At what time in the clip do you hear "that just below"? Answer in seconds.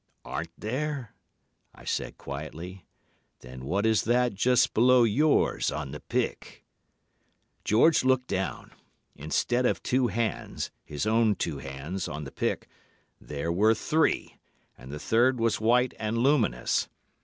4.05-5.03